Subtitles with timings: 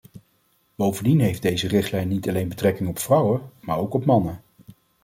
[0.75, 4.41] Bovendien heeft deze richtlijn niet alleen betrekking op vrouwen maar ook op mannen.